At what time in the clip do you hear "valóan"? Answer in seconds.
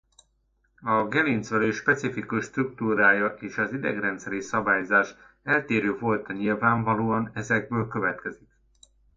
6.83-7.31